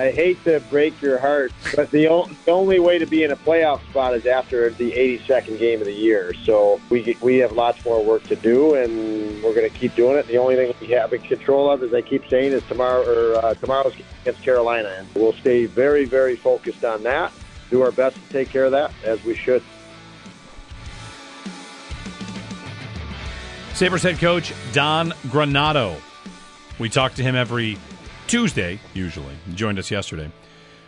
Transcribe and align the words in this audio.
I 0.00 0.12
hate 0.12 0.42
to 0.44 0.60
break 0.70 1.02
your 1.02 1.18
heart, 1.18 1.52
but 1.76 1.90
the, 1.90 2.08
o- 2.08 2.26
the 2.46 2.52
only 2.52 2.80
way 2.80 2.98
to 2.98 3.04
be 3.04 3.22
in 3.22 3.32
a 3.32 3.36
playoff 3.36 3.86
spot 3.90 4.14
is 4.14 4.24
after 4.24 4.70
the 4.70 4.92
82nd 4.92 5.58
game 5.58 5.80
of 5.80 5.86
the 5.86 5.92
year. 5.92 6.32
So 6.44 6.80
we 6.88 7.18
we 7.20 7.36
have 7.38 7.52
lots 7.52 7.84
more 7.84 8.02
work 8.02 8.22
to 8.28 8.36
do, 8.36 8.74
and 8.76 9.42
we're 9.42 9.52
going 9.54 9.70
to 9.70 9.78
keep 9.78 9.94
doing 9.94 10.16
it. 10.16 10.26
The 10.26 10.38
only 10.38 10.56
thing 10.56 10.72
we 10.80 10.86
have 10.94 11.12
in 11.12 11.20
control 11.20 11.70
of, 11.70 11.82
as 11.82 11.92
I 11.92 12.00
keep 12.00 12.26
saying, 12.30 12.52
is 12.54 12.62
tomorrow 12.66 13.02
or 13.02 13.44
uh, 13.44 13.54
tomorrow's 13.56 13.92
against 14.22 14.42
Carolina, 14.42 14.88
and 14.96 15.06
we'll 15.14 15.34
stay 15.34 15.66
very 15.66 16.06
very 16.06 16.36
focused 16.36 16.82
on 16.82 17.02
that. 17.02 17.30
Do 17.68 17.82
our 17.82 17.92
best 17.92 18.16
to 18.16 18.22
take 18.32 18.48
care 18.48 18.64
of 18.64 18.72
that 18.72 18.92
as 19.04 19.22
we 19.22 19.34
should. 19.34 19.62
Sabres 23.74 24.02
head 24.02 24.18
coach 24.18 24.54
Don 24.72 25.10
Granato. 25.26 26.00
We 26.78 26.88
talk 26.88 27.14
to 27.16 27.22
him 27.22 27.36
every 27.36 27.76
Tuesday, 28.30 28.78
usually. 28.94 29.34
He 29.44 29.54
joined 29.54 29.80
us 29.80 29.90
yesterday. 29.90 30.30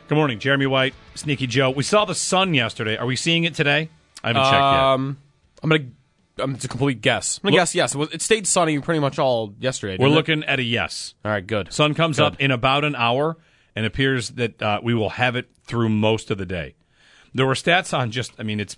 Good 0.07 0.15
morning, 0.15 0.39
Jeremy 0.39 0.67
White, 0.67 0.95
Sneaky 1.17 1.49
Joe. 1.49 1.71
We 1.71 1.83
saw 1.83 2.05
the 2.05 2.15
sun 2.15 2.55
yesterday. 2.55 2.97
Are 2.97 3.05
we 3.05 3.17
seeing 3.17 3.43
it 3.43 3.55
today? 3.57 3.89
I 4.23 4.29
haven't 4.29 4.43
checked 4.45 4.53
yet. 4.55 4.63
Um, 4.63 5.19
I'm 5.61 5.69
gonna. 5.71 5.85
Um, 6.39 6.55
it's 6.55 6.65
a 6.65 6.69
complete 6.69 7.01
guess. 7.01 7.39
I'm 7.39 7.49
gonna 7.49 7.57
Look- 7.57 7.63
guess 7.63 7.75
yes. 7.75 7.95
It, 7.97 7.99
was, 7.99 8.11
it 8.13 8.23
stayed 8.23 8.47
sunny 8.47 8.79
pretty 8.79 9.01
much 9.01 9.19
all 9.19 9.55
yesterday. 9.59 9.95
We're 9.99 10.07
didn't 10.07 10.13
it? 10.13 10.17
looking 10.17 10.45
at 10.45 10.61
a 10.61 10.63
yes. 10.63 11.15
All 11.25 11.33
right, 11.33 11.45
good. 11.45 11.73
Sun 11.73 11.95
comes 11.95 12.19
Good. 12.19 12.25
up 12.27 12.41
in 12.41 12.53
about 12.53 12.85
an 12.85 12.95
hour, 12.95 13.37
and 13.75 13.85
appears 13.87 14.31
that 14.31 14.63
uh, 14.63 14.79
we 14.81 14.95
will 14.95 15.11
have 15.11 15.35
it 15.35 15.51
through 15.65 15.89
most 15.89 16.31
of 16.31 16.39
the 16.39 16.47
day. 16.47 16.77
There 17.35 17.45
were 17.47 17.55
stats 17.55 17.97
on 17.97 18.13
just. 18.13 18.33
I 18.39 18.45
mean, 18.45 18.61
it's 18.61 18.77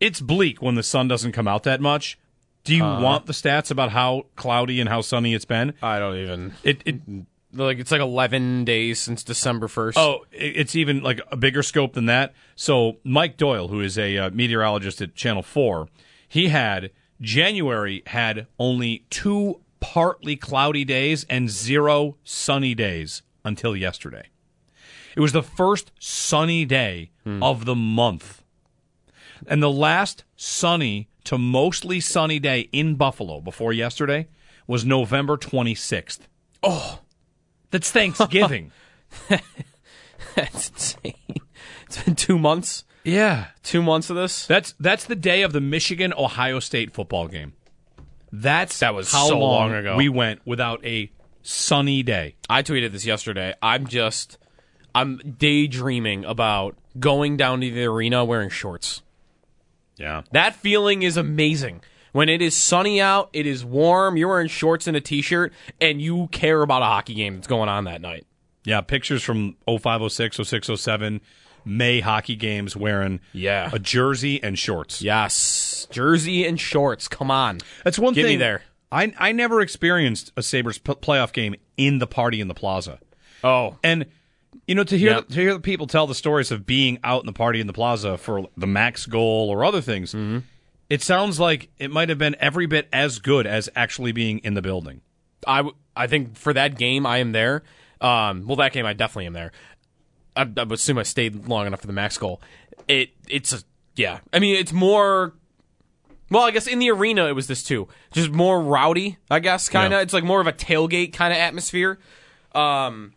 it's 0.00 0.22
bleak 0.22 0.62
when 0.62 0.74
the 0.74 0.82
sun 0.82 1.06
doesn't 1.06 1.32
come 1.32 1.46
out 1.46 1.64
that 1.64 1.82
much. 1.82 2.18
Do 2.64 2.74
you 2.74 2.82
Uh-huh. 2.82 3.02
want 3.04 3.26
the 3.26 3.34
stats 3.34 3.70
about 3.70 3.90
how 3.90 4.24
cloudy 4.36 4.80
and 4.80 4.88
how 4.88 5.02
sunny 5.02 5.34
it's 5.34 5.44
been? 5.44 5.74
I 5.82 5.98
don't 5.98 6.16
even. 6.16 6.54
It, 6.62 6.80
it 6.86 7.00
Like 7.54 7.78
it's 7.78 7.90
like 7.90 8.00
11 8.00 8.64
days 8.64 9.00
since 9.00 9.22
December 9.22 9.68
1st. 9.68 9.94
Oh, 9.96 10.24
it's 10.32 10.74
even 10.74 11.02
like 11.02 11.20
a 11.30 11.36
bigger 11.36 11.62
scope 11.62 11.92
than 11.94 12.06
that. 12.06 12.34
So 12.56 12.98
Mike 13.04 13.36
Doyle, 13.36 13.68
who 13.68 13.80
is 13.80 13.96
a 13.98 14.18
uh, 14.18 14.30
meteorologist 14.30 15.00
at 15.00 15.14
Channel 15.14 15.42
Four, 15.42 15.88
he 16.28 16.48
had 16.48 16.90
January 17.20 18.02
had 18.06 18.46
only 18.58 19.04
two 19.10 19.60
partly 19.80 20.36
cloudy 20.36 20.84
days 20.84 21.24
and 21.30 21.48
zero 21.48 22.16
sunny 22.24 22.74
days 22.74 23.22
until 23.44 23.76
yesterday. 23.76 24.28
It 25.16 25.20
was 25.20 25.32
the 25.32 25.42
first 25.42 25.92
sunny 25.98 26.64
day 26.64 27.10
of 27.24 27.66
the 27.66 27.74
month. 27.76 28.42
And 29.46 29.62
the 29.62 29.70
last 29.70 30.24
sunny 30.36 31.08
to 31.24 31.38
mostly 31.38 32.00
sunny 32.00 32.38
day 32.38 32.68
in 32.72 32.96
Buffalo 32.96 33.40
before 33.40 33.72
yesterday 33.72 34.26
was 34.66 34.84
November 34.84 35.36
26th. 35.36 36.20
Oh, 36.62 37.00
that's 37.74 37.90
Thanksgiving. 37.90 38.70
That's 40.36 40.70
insane. 40.70 41.14
It's 41.86 42.02
been 42.04 42.14
two 42.14 42.38
months. 42.38 42.84
yeah. 43.04 43.46
Two 43.62 43.82
months 43.82 44.10
of 44.10 44.16
this. 44.16 44.46
That's 44.46 44.74
that's 44.80 45.04
the 45.04 45.14
day 45.16 45.42
of 45.42 45.52
the 45.52 45.60
Michigan 45.60 46.12
Ohio 46.16 46.60
State 46.60 46.92
football 46.92 47.26
game. 47.28 47.52
That's 48.32 48.78
That 48.80 48.94
was 48.94 49.10
how 49.12 49.26
so 49.28 49.38
long, 49.38 49.70
long 49.70 49.74
ago. 49.74 49.96
we 49.96 50.08
went 50.08 50.40
without 50.44 50.84
a 50.84 51.10
sunny 51.42 52.02
day. 52.02 52.34
I 52.48 52.62
tweeted 52.62 52.92
this 52.92 53.04
yesterday. 53.06 53.54
I'm 53.62 53.86
just. 53.86 54.38
I'm 54.94 55.18
daydreaming 55.18 56.24
about 56.24 56.76
going 57.00 57.36
down 57.36 57.60
to 57.60 57.70
the 57.70 57.84
arena 57.84 58.24
wearing 58.24 58.50
shorts. 58.50 59.02
Yeah. 59.96 60.22
That 60.32 60.54
feeling 60.56 61.02
is 61.02 61.16
amazing. 61.16 61.82
When 62.14 62.28
it 62.28 62.40
is 62.40 62.54
sunny 62.56 63.00
out, 63.00 63.28
it 63.32 63.44
is 63.44 63.64
warm, 63.64 64.16
you're 64.16 64.28
wearing 64.28 64.46
shorts 64.46 64.86
and 64.86 64.96
a 64.96 65.00
t 65.00 65.20
shirt, 65.20 65.52
and 65.80 66.00
you 66.00 66.28
care 66.30 66.62
about 66.62 66.80
a 66.82 66.84
hockey 66.84 67.14
game 67.14 67.34
that's 67.34 67.48
going 67.48 67.68
on 67.68 67.84
that 67.84 68.00
night. 68.00 68.24
Yeah, 68.64 68.80
pictures 68.82 69.22
from 69.22 69.56
0506, 69.66 70.36
06, 70.48 70.70
07, 70.80 71.20
May 71.64 71.98
hockey 72.00 72.36
games 72.36 72.76
wearing 72.76 73.18
Yeah. 73.32 73.68
a 73.72 73.78
jersey 73.78 74.40
and 74.42 74.56
shorts. 74.58 75.02
Yes. 75.02 75.88
Jersey 75.90 76.46
and 76.46 76.60
shorts. 76.60 77.08
Come 77.08 77.30
on. 77.32 77.58
That's 77.82 77.98
one 77.98 78.14
Get 78.14 78.22
thing. 78.26 78.34
me 78.34 78.36
there. 78.36 78.62
I 78.92 79.12
I 79.18 79.32
never 79.32 79.60
experienced 79.60 80.30
a 80.36 80.42
Sabres 80.42 80.78
p- 80.78 80.92
playoff 80.92 81.32
game 81.32 81.54
in 81.76 81.98
the 81.98 82.06
party 82.06 82.40
in 82.40 82.46
the 82.48 82.54
plaza. 82.54 83.00
Oh. 83.42 83.76
And 83.82 84.06
you 84.68 84.74
know 84.76 84.84
to 84.84 84.96
hear 84.96 85.10
Yep. 85.14 85.28
to 85.28 85.34
hear 85.34 85.54
the 85.54 85.60
people 85.60 85.86
tell 85.88 86.06
the 86.06 86.14
stories 86.14 86.52
of 86.52 86.64
being 86.64 86.98
out 87.02 87.20
in 87.22 87.26
the 87.26 87.32
party 87.32 87.60
in 87.60 87.66
the 87.66 87.72
plaza 87.72 88.16
for 88.18 88.48
the 88.56 88.66
max 88.68 89.04
goal 89.06 89.48
or 89.50 89.64
other 89.64 89.80
things, 89.80 90.10
Mm-hmm. 90.14 90.38
It 90.90 91.02
sounds 91.02 91.40
like 91.40 91.70
it 91.78 91.90
might 91.90 92.08
have 92.08 92.18
been 92.18 92.36
every 92.38 92.66
bit 92.66 92.88
as 92.92 93.18
good 93.18 93.46
as 93.46 93.68
actually 93.74 94.12
being 94.12 94.38
in 94.38 94.54
the 94.54 94.62
building. 94.62 95.00
I, 95.46 95.58
w- 95.58 95.76
I 95.96 96.06
think 96.06 96.36
for 96.36 96.52
that 96.52 96.76
game, 96.76 97.06
I 97.06 97.18
am 97.18 97.32
there. 97.32 97.62
Um, 98.00 98.46
well, 98.46 98.56
that 98.56 98.72
game, 98.72 98.86
I 98.86 98.92
definitely 98.92 99.26
am 99.26 99.32
there. 99.32 99.52
I, 100.36 100.42
I 100.42 100.62
would 100.64 100.72
assume 100.72 100.98
I 100.98 101.02
stayed 101.04 101.46
long 101.46 101.66
enough 101.66 101.80
for 101.80 101.86
the 101.86 101.92
max 101.92 102.18
goal. 102.18 102.40
It, 102.88 103.10
it's 103.28 103.52
a, 103.52 103.60
yeah. 103.96 104.20
I 104.32 104.38
mean, 104.38 104.56
it's 104.56 104.72
more. 104.72 105.34
Well, 106.30 106.42
I 106.42 106.50
guess 106.50 106.66
in 106.66 106.78
the 106.78 106.90
arena 106.90 107.26
it 107.26 107.32
was 107.32 107.46
this 107.46 107.62
too, 107.62 107.86
just 108.12 108.30
more 108.30 108.60
rowdy. 108.60 109.18
I 109.30 109.40
guess 109.40 109.68
kind 109.68 109.92
of. 109.92 109.98
Yeah. 109.98 110.02
It's 110.02 110.12
like 110.12 110.24
more 110.24 110.40
of 110.40 110.46
a 110.46 110.52
tailgate 110.52 111.12
kind 111.12 111.32
of 111.32 111.38
atmosphere. 111.38 111.98
Um, 112.54 113.12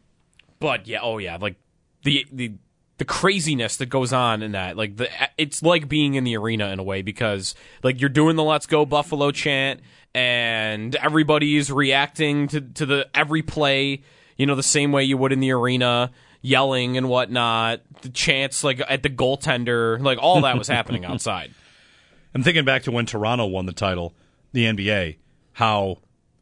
but 0.59 0.87
yeah, 0.87 0.99
oh 1.01 1.17
yeah, 1.17 1.37
like 1.37 1.55
the 2.03 2.27
the 2.31 2.53
the 2.97 3.05
craziness 3.05 3.77
that 3.77 3.87
goes 3.87 4.11
on 4.11 4.41
in 4.41 4.53
that, 4.53 4.75
like 4.75 4.97
the 4.97 5.09
it's 5.37 5.61
like 5.61 5.87
being 5.87 6.15
in 6.15 6.23
the 6.23 6.35
arena 6.35 6.69
in 6.69 6.79
a 6.79 6.83
way 6.83 7.01
because 7.01 7.53
like 7.83 8.01
you're 8.01 8.09
doing 8.09 8.35
the 8.35 8.43
"Let's 8.43 8.65
Go 8.65 8.85
Buffalo" 8.85 9.31
chant 9.31 9.81
and 10.15 10.95
everybody's 10.95 11.71
reacting 11.71 12.47
to 12.49 12.61
to 12.61 12.85
the 12.85 13.07
every 13.13 13.43
play, 13.43 14.01
you 14.35 14.45
know, 14.45 14.55
the 14.55 14.63
same 14.63 14.91
way 14.91 15.03
you 15.03 15.17
would 15.17 15.31
in 15.31 15.39
the 15.39 15.51
arena, 15.51 16.11
yelling 16.41 16.97
and 16.97 17.07
whatnot. 17.07 17.81
The 18.01 18.09
chants 18.09 18.63
like 18.63 18.81
at 18.89 19.03
the 19.03 19.09
goaltender, 19.09 20.01
like 20.01 20.17
all 20.19 20.41
that 20.41 20.57
was 20.57 20.67
happening 20.67 21.05
outside. 21.05 21.53
I'm 22.33 22.43
thinking 22.43 22.65
back 22.65 22.83
to 22.83 22.91
when 22.91 23.05
Toronto 23.05 23.45
won 23.45 23.67
the 23.67 23.73
title, 23.73 24.15
the 24.53 24.65
NBA, 24.65 25.17
how 25.53 25.97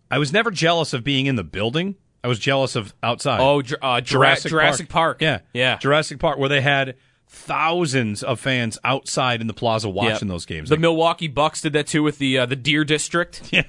I 0.09 0.19
was 0.19 0.31
never 0.31 0.51
jealous 0.51 0.93
of 0.93 1.03
being 1.03 1.25
in 1.25 1.35
the 1.35 1.43
building. 1.43 1.95
I 2.25 2.27
was 2.27 2.39
jealous 2.39 2.75
of 2.75 2.91
outside. 3.03 3.39
Oh, 3.39 3.61
uh, 3.83 4.01
Jurassic, 4.01 4.49
Jurassic 4.49 4.89
Park. 4.89 5.21
Yeah. 5.21 5.41
yeah. 5.53 5.77
Jurassic 5.77 6.17
Park, 6.17 6.39
where 6.39 6.49
they 6.49 6.59
had 6.61 6.95
thousands 7.29 8.23
of 8.23 8.39
fans 8.39 8.79
outside 8.83 9.41
in 9.41 9.45
the 9.47 9.53
plaza 9.53 9.87
watching 9.89 10.27
Yep. 10.27 10.33
those 10.33 10.45
games. 10.47 10.69
The 10.69 10.75
Like, 10.75 10.81
Milwaukee 10.81 11.27
Bucks 11.27 11.61
did 11.61 11.73
that 11.73 11.85
too 11.85 12.01
with 12.01 12.17
the 12.17 12.39
uh, 12.39 12.45
the 12.47 12.55
Deer 12.55 12.83
District. 12.83 13.43
yeah. 13.53 13.61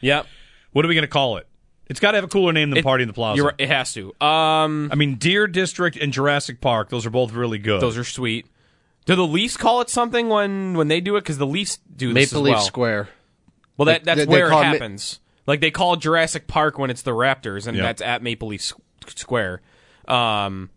Yep. 0.00 0.26
What 0.72 0.84
are 0.84 0.88
we 0.88 0.94
going 0.96 1.02
to 1.02 1.08
call 1.08 1.36
it? 1.36 1.46
It's 1.86 2.00
got 2.00 2.10
to 2.12 2.16
have 2.16 2.24
a 2.24 2.28
cooler 2.28 2.52
name 2.52 2.70
than 2.70 2.78
It- 2.78 2.84
Party 2.84 3.02
in 3.02 3.06
the 3.08 3.12
Plaza. 3.14 3.36
You're 3.36 3.46
right, 3.46 3.54
it 3.58 3.68
has 3.68 3.92
to. 3.94 4.12
Um, 4.20 4.90
I 4.90 4.96
mean, 4.96 5.14
Deer 5.14 5.46
District 5.46 5.96
and 5.96 6.12
Jurassic 6.12 6.60
Park; 6.60 6.88
those 6.88 7.06
are 7.06 7.10
both 7.10 7.32
really 7.32 7.58
good. 7.58 7.80
those 7.80 7.96
are 7.96 8.04
sweet. 8.04 8.46
Do 9.06 9.14
the 9.14 9.26
Leafs 9.26 9.56
call 9.56 9.80
it 9.80 9.90
something 9.90 10.28
when 10.28 10.74
when 10.74 10.88
they 10.88 11.00
do 11.00 11.14
it? 11.16 11.20
Because 11.20 11.38
the 11.38 11.46
Leafs 11.46 11.78
do 11.96 12.12
this 12.12 12.32
Maple 12.32 12.42
as 12.42 12.44
Leaf 12.46 12.54
well. 12.56 12.64
Square. 12.64 13.08
Well, 13.76 13.86
that 13.86 14.04
that's 14.04 14.20
they 14.20 14.26
where 14.26 14.46
it 14.46 14.50
call 14.50 14.60
it 14.62 14.64
Ma- 14.66 14.72
happens. 14.72 15.20
Like 15.50 15.60
they 15.60 15.70
call 15.70 15.94
it 15.94 16.00
Jurassic 16.00 16.46
Park 16.46 16.78
when 16.78 16.90
it's 16.90 17.02
the 17.02 17.10
Raptors, 17.10 17.66
and 17.66 17.76
Yep. 17.76 17.84
that's 17.84 18.02
at 18.02 18.22
Maple 18.22 18.48
Leaf 18.48 18.60
S- 18.60 18.74
Square. 19.16 19.60
Um, 20.08 20.70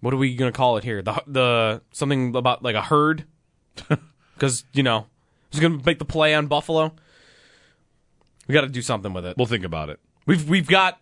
what 0.00 0.12
are 0.12 0.16
we 0.18 0.34
gonna 0.36 0.52
call 0.52 0.76
it 0.76 0.84
here? 0.84 1.02
The 1.02 1.22
the 1.26 1.82
something 1.92 2.34
about 2.34 2.62
like 2.62 2.74
a 2.74 2.82
herd, 2.82 3.24
because 4.34 4.64
you 4.72 4.82
know 4.82 5.06
who's 5.52 5.60
gonna 5.60 5.80
make 5.86 5.98
the 5.98 6.04
play 6.04 6.34
on 6.34 6.46
Buffalo. 6.46 6.94
We 8.48 8.52
got 8.54 8.62
to 8.62 8.68
do 8.68 8.82
something 8.82 9.12
with 9.12 9.24
it. 9.24 9.36
we'll 9.36 9.46
think 9.46 9.64
about 9.64 9.90
it. 9.90 10.00
We've 10.26 10.48
we've 10.48 10.66
got, 10.66 11.00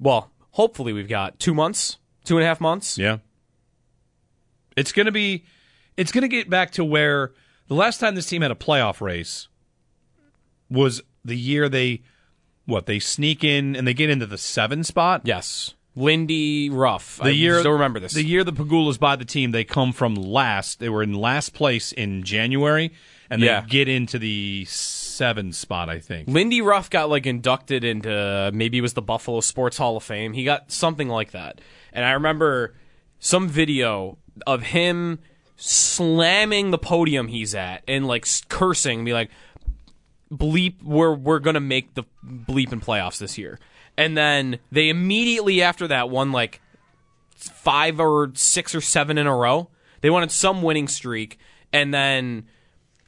well, 0.00 0.30
hopefully 0.52 0.94
we've 0.94 1.08
got 1.08 1.38
two 1.38 1.52
months, 1.52 1.98
two 2.24 2.38
and 2.38 2.44
a 2.44 2.46
half 2.46 2.62
months. 2.62 2.96
Yeah. 2.96 3.18
It's 4.74 4.90
going 4.92 5.04
to 5.06 5.12
be 5.12 5.44
it's 5.98 6.12
going 6.12 6.22
to 6.22 6.28
get 6.28 6.48
back 6.48 6.70
to 6.72 6.84
where 6.84 7.32
the 7.68 7.74
last 7.74 7.98
time 8.00 8.14
this 8.14 8.26
team 8.26 8.40
had 8.40 8.50
a 8.50 8.54
playoff 8.54 9.02
race 9.02 9.48
was 10.70 11.02
the 11.24 11.36
year 11.36 11.68
they 11.68 12.02
what, 12.66 12.86
they 12.86 12.98
sneak 12.98 13.44
in 13.44 13.76
and 13.76 13.86
they 13.86 13.94
get 13.94 14.08
into 14.10 14.26
the 14.26 14.38
7 14.38 14.84
spot? 14.84 15.22
Yes, 15.24 15.74
Lindy 15.96 16.70
Ruff. 16.70 17.18
The 17.18 17.24
I 17.24 17.28
year 17.30 17.60
still 17.60 17.72
remember 17.72 18.00
this. 18.00 18.14
The 18.14 18.24
year 18.24 18.42
the 18.42 18.52
Pegulas 18.52 18.98
buy 18.98 19.16
the 19.16 19.24
team, 19.24 19.50
they 19.52 19.64
come 19.64 19.92
from 19.92 20.14
last. 20.14 20.80
They 20.80 20.88
were 20.88 21.02
in 21.02 21.12
last 21.14 21.54
place 21.54 21.92
in 21.92 22.22
January 22.24 22.92
and 23.30 23.42
they 23.42 23.46
Yeah. 23.46 23.64
get 23.68 23.88
into 23.88 24.18
the 24.18 24.64
7 24.66 25.52
spot, 25.52 25.88
I 25.88 26.00
think. 26.00 26.28
Lindy 26.28 26.60
Ruff 26.62 26.88
got 26.90 27.10
like 27.10 27.26
inducted 27.26 27.84
into 27.84 28.50
maybe 28.54 28.78
it 28.78 28.82
was 28.82 28.94
the 28.94 29.02
Buffalo 29.02 29.40
Sports 29.40 29.76
Hall 29.76 29.96
of 29.96 30.02
Fame. 30.02 30.32
He 30.32 30.42
got 30.44 30.72
something 30.72 31.08
like 31.08 31.30
that. 31.32 31.60
And 31.92 32.04
I 32.04 32.12
remember 32.12 32.74
some 33.20 33.48
video 33.48 34.18
of 34.46 34.62
him 34.62 35.20
slamming 35.56 36.70
the 36.70 36.78
podium 36.78 37.28
he's 37.28 37.54
at 37.54 37.82
and 37.86 38.06
like 38.06 38.26
cursing, 38.48 39.04
be 39.04 39.12
like, 39.12 39.30
bleep, 40.36 40.82
we're, 40.82 41.14
we're 41.14 41.38
going 41.38 41.54
to 41.54 41.60
make 41.60 41.94
the 41.94 42.04
bleep 42.24 42.72
in 42.72 42.80
playoffs 42.80 43.18
this 43.18 43.38
year. 43.38 43.58
And 43.96 44.16
then 44.16 44.58
they 44.72 44.88
immediately 44.88 45.62
after 45.62 45.86
that 45.88 46.10
won 46.10 46.32
like 46.32 46.60
five 47.36 48.00
or 48.00 48.32
six 48.34 48.74
or 48.74 48.80
seven 48.80 49.18
in 49.18 49.26
a 49.26 49.36
row. 49.36 49.70
They 50.00 50.10
wanted 50.10 50.30
some 50.30 50.62
winning 50.62 50.88
streak. 50.88 51.38
And 51.72 51.92
then 51.94 52.46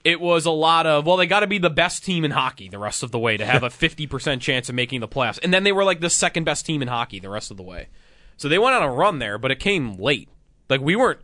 it 0.06 0.20
was 0.20 0.46
a 0.46 0.52
lot 0.52 0.86
of 0.86 1.04
well 1.04 1.16
they 1.16 1.26
got 1.26 1.40
to 1.40 1.48
be 1.48 1.58
the 1.58 1.68
best 1.68 2.04
team 2.04 2.24
in 2.24 2.30
hockey 2.30 2.68
the 2.68 2.78
rest 2.78 3.02
of 3.02 3.10
the 3.10 3.18
way 3.18 3.36
to 3.36 3.44
have 3.44 3.64
a 3.64 3.68
50% 3.70 4.40
chance 4.40 4.68
of 4.68 4.74
making 4.74 5.00
the 5.00 5.08
playoffs 5.08 5.40
and 5.42 5.52
then 5.52 5.64
they 5.64 5.72
were 5.72 5.84
like 5.84 6.00
the 6.00 6.08
second 6.08 6.44
best 6.44 6.64
team 6.64 6.80
in 6.80 6.86
hockey 6.86 7.18
the 7.18 7.28
rest 7.28 7.50
of 7.50 7.56
the 7.56 7.62
way 7.64 7.88
so 8.36 8.48
they 8.48 8.58
went 8.58 8.76
on 8.76 8.84
a 8.84 8.90
run 8.90 9.18
there 9.18 9.36
but 9.36 9.50
it 9.50 9.58
came 9.58 9.96
late 9.96 10.28
like 10.70 10.80
we 10.80 10.94
weren't 10.94 11.18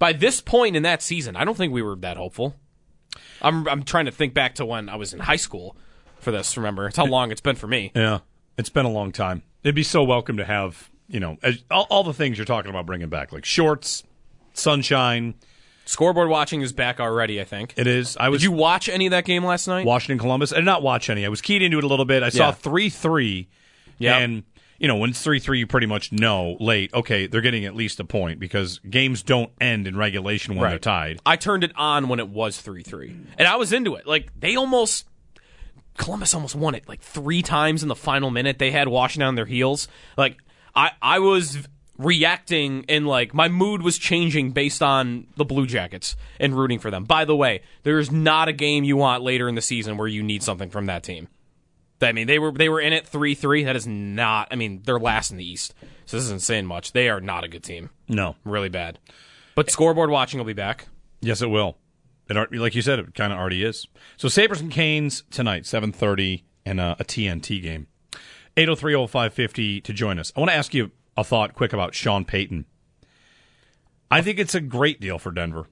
by 0.00 0.12
this 0.12 0.40
point 0.40 0.74
in 0.74 0.82
that 0.82 1.02
season 1.02 1.36
i 1.36 1.44
don't 1.44 1.56
think 1.56 1.72
we 1.72 1.82
were 1.82 1.94
that 1.94 2.16
hopeful 2.16 2.56
i'm, 3.42 3.66
I'm 3.68 3.82
trying 3.82 4.06
to 4.06 4.10
think 4.12 4.34
back 4.34 4.54
to 4.56 4.66
when 4.66 4.88
i 4.88 4.96
was 4.96 5.12
in 5.12 5.20
high 5.20 5.36
school 5.36 5.76
for 6.20 6.30
this 6.30 6.56
remember 6.56 6.86
it's 6.88 6.96
how 6.96 7.06
long 7.06 7.30
it's 7.30 7.40
been 7.40 7.56
for 7.56 7.66
me 7.66 7.92
Yeah, 7.94 8.20
it's 8.58 8.68
been 8.70 8.86
a 8.86 8.90
long 8.90 9.12
time. 9.12 9.42
It'd 9.62 9.74
be 9.74 9.82
so 9.82 10.02
welcome 10.04 10.36
to 10.38 10.44
have 10.44 10.90
you 11.08 11.20
know 11.20 11.36
as, 11.42 11.62
all, 11.70 11.86
all 11.90 12.04
the 12.04 12.14
things 12.14 12.38
you're 12.38 12.44
talking 12.44 12.70
about 12.70 12.86
bringing 12.86 13.08
back, 13.08 13.32
like 13.32 13.44
shorts, 13.44 14.02
sunshine. 14.54 15.34
scoreboard 15.84 16.28
watching 16.28 16.62
is 16.62 16.72
back 16.72 16.98
already 17.00 17.40
i 17.40 17.44
think 17.44 17.74
It 17.76 17.86
is. 17.86 18.16
I 18.16 18.28
was 18.28 18.40
did 18.40 18.44
you 18.46 18.52
watch 18.52 18.88
any 18.88 19.06
of 19.06 19.10
that 19.12 19.24
game 19.24 19.44
last 19.44 19.68
night 19.68 19.86
Washington 19.86 20.18
Columbus. 20.18 20.52
I 20.52 20.56
did 20.56 20.64
not 20.64 20.82
watch 20.82 21.10
any. 21.10 21.24
I 21.24 21.28
was 21.28 21.40
keyed 21.40 21.62
into 21.62 21.78
it 21.78 21.84
a 21.84 21.86
little 21.86 22.04
bit. 22.04 22.22
I 22.22 22.30
saw 22.30 22.46
Yeah. 22.48 22.52
three 22.52 22.88
three, 22.90 23.48
Yeah. 23.98 24.18
and 24.18 24.42
you 24.78 24.88
know 24.88 24.96
when 24.96 25.10
it's 25.10 25.22
three 25.22 25.38
three, 25.38 25.58
you 25.58 25.66
pretty 25.66 25.86
much 25.86 26.12
know 26.12 26.56
late. 26.60 26.92
Okay, 26.94 27.26
they're 27.26 27.40
getting 27.40 27.64
at 27.64 27.74
least 27.74 28.00
a 28.00 28.04
point 28.04 28.40
because 28.40 28.78
games 28.80 29.22
don't 29.22 29.50
end 29.60 29.86
in 29.86 29.96
regulation 29.96 30.56
when 30.56 30.68
they're 30.68 30.78
tied. 30.78 31.20
I 31.24 31.36
turned 31.36 31.64
it 31.64 31.72
on 31.76 32.08
when 32.08 32.18
it 32.18 32.28
was 32.28 32.60
3 32.60 32.82
3. 32.82 33.16
And 33.38 33.48
I 33.48 33.56
was 33.56 33.72
into 33.72 33.94
it. 33.94 34.06
Like, 34.06 34.38
they 34.38 34.56
almost. 34.56 35.06
Columbus 35.96 36.34
almost 36.34 36.54
won 36.54 36.74
it 36.74 36.86
like 36.86 37.00
three 37.00 37.40
times 37.40 37.82
in 37.82 37.88
the 37.88 37.96
final 37.96 38.30
minute. 38.30 38.58
They 38.58 38.70
had 38.70 38.86
Washington 38.86 39.28
on 39.28 39.34
their 39.34 39.46
heels. 39.46 39.88
Like, 40.18 40.36
I, 40.74 40.90
I 41.00 41.20
was 41.20 41.66
reacting 41.98 42.84
and 42.90 43.06
like 43.06 43.32
my 43.32 43.48
mood 43.48 43.80
was 43.80 43.96
changing 43.96 44.50
based 44.52 44.82
on 44.82 45.26
the 45.36 45.44
Blue 45.46 45.66
Jackets 45.66 46.14
and 46.38 46.56
rooting 46.56 46.78
for 46.78 46.90
them. 46.90 47.04
By 47.04 47.24
the 47.24 47.34
way, 47.34 47.62
there's 47.82 48.12
not 48.12 48.48
a 48.48 48.52
game 48.52 48.84
you 48.84 48.98
want 48.98 49.22
later 49.22 49.48
in 49.48 49.54
the 49.54 49.62
season 49.62 49.96
where 49.96 50.06
you 50.06 50.22
need 50.22 50.42
something 50.42 50.68
from 50.68 50.86
that 50.86 51.02
team. 51.02 51.28
I 52.00 52.12
mean, 52.12 52.26
they 52.26 52.38
were 52.38 52.52
they 52.52 52.68
were 52.68 52.80
in 52.80 52.92
it 52.92 53.06
three 53.06 53.34
three. 53.34 53.64
That 53.64 53.76
is 53.76 53.86
not. 53.86 54.48
I 54.50 54.56
mean, 54.56 54.82
they're 54.84 54.98
last 54.98 55.30
in 55.30 55.36
the 55.38 55.48
East, 55.48 55.74
so 56.04 56.16
this 56.16 56.24
isn't 56.24 56.42
saying 56.42 56.66
much. 56.66 56.92
They 56.92 57.08
are 57.08 57.20
not 57.20 57.44
a 57.44 57.48
good 57.48 57.64
team. 57.64 57.90
No, 58.08 58.36
Really 58.44 58.68
bad. 58.68 58.98
But 59.54 59.70
scoreboard 59.70 60.10
watching 60.10 60.38
will 60.38 60.44
be 60.44 60.52
back. 60.52 60.88
yes, 61.22 61.40
it 61.40 61.48
will. 61.48 61.78
It 62.28 62.52
like 62.52 62.74
you 62.74 62.82
said, 62.82 62.98
it 62.98 63.14
kind 63.14 63.32
of 63.32 63.38
already 63.38 63.62
is. 63.64 63.86
So 64.16 64.28
Sabres 64.28 64.60
and 64.60 64.70
Canes 64.70 65.22
tonight, 65.30 65.64
seven 65.64 65.92
thirty, 65.92 66.44
and 66.64 66.80
uh, 66.80 66.96
a 66.98 67.04
TNT 67.04 67.62
game. 67.62 67.86
803-0550 68.56 69.82
to 69.84 69.92
join 69.92 70.18
us. 70.18 70.32
I 70.34 70.40
want 70.40 70.50
to 70.50 70.56
ask 70.56 70.72
you 70.72 70.90
a 71.16 71.22
thought 71.22 71.54
quick 71.54 71.72
about 71.74 71.94
Sean 71.94 72.24
Payton. 72.24 72.64
I 74.10 74.22
think 74.22 74.38
it's 74.38 74.54
a 74.54 74.60
great 74.60 74.98
deal 75.00 75.18
for 75.18 75.30
Denver. 75.30 75.66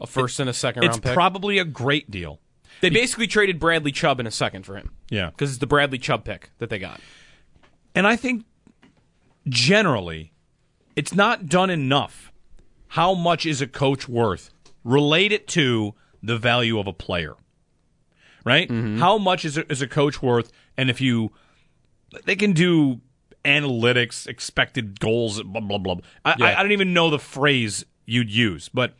A 0.00 0.06
first 0.06 0.40
and 0.40 0.48
a 0.48 0.54
second 0.54 0.84
It's 0.84 0.92
round 0.94 1.02
pick. 1.02 1.14
probably 1.14 1.58
a 1.58 1.64
great 1.64 2.10
deal. 2.10 2.40
They 2.80 2.90
basically 2.90 3.26
traded 3.26 3.58
Bradley 3.58 3.92
Chubb 3.92 4.20
in 4.20 4.26
a 4.26 4.30
second 4.30 4.64
for 4.66 4.76
him 4.76 4.92
Yeah. 5.10 5.30
because 5.30 5.50
it's 5.50 5.58
the 5.58 5.66
Bradley 5.66 5.98
Chubb 5.98 6.24
pick 6.24 6.50
that 6.58 6.70
they 6.70 6.78
got. 6.78 7.00
And 7.94 8.06
I 8.06 8.16
think 8.16 8.44
generally 9.48 10.32
it's 10.96 11.14
not 11.14 11.48
done 11.48 11.70
enough. 11.70 12.32
How 12.88 13.14
much 13.14 13.46
is 13.46 13.60
a 13.60 13.66
coach 13.66 14.08
worth? 14.08 14.50
Relate 14.84 15.32
it 15.32 15.46
to 15.48 15.94
the 16.22 16.38
value 16.38 16.78
of 16.78 16.86
a 16.86 16.92
player. 16.92 17.34
Right? 18.44 18.68
Mm-hmm. 18.68 18.98
How 18.98 19.16
much 19.18 19.44
is 19.44 19.56
a, 19.56 19.70
is 19.72 19.80
a 19.82 19.88
coach 19.88 20.20
worth? 20.22 20.52
And 20.76 20.90
if 20.90 21.00
you, 21.00 21.32
they 22.26 22.36
can 22.36 22.52
do 22.52 23.00
analytics, 23.44 24.26
expected 24.26 25.00
goals, 25.00 25.42
blah, 25.42 25.60
blah, 25.60 25.78
blah. 25.78 25.96
I, 26.24 26.34
Yeah. 26.38 26.46
I, 26.46 26.60
I 26.60 26.62
don't 26.62 26.72
even 26.72 26.92
know 26.92 27.10
the 27.10 27.18
phrase 27.18 27.84
you'd 28.06 28.30
use, 28.30 28.68
but 28.68 28.94